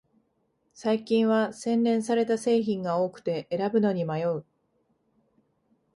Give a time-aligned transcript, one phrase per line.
[0.73, 4.43] 最近は洗練された製品が多くて選ぶのに迷う